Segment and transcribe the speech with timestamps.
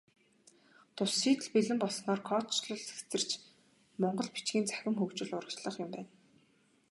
[0.95, 3.29] Тус шийдэл бэлэн болсноор кодчилол цэгцэрч,
[4.01, 6.11] монгол бичгийн цахим хөгжил урагшлах юм байна.